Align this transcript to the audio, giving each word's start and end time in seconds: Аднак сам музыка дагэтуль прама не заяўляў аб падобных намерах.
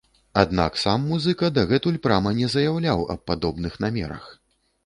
Аднак 0.43 0.79
сам 0.83 1.03
музыка 1.09 1.51
дагэтуль 1.59 2.01
прама 2.07 2.31
не 2.39 2.49
заяўляў 2.57 3.07
аб 3.15 3.21
падобных 3.31 3.81
намерах. 3.87 4.27